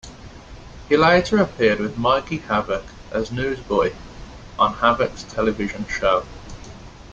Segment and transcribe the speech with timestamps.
[0.89, 3.93] He later appeared with Mikey Havoc, as Newsboy,
[4.57, 6.25] on Havoc's television show.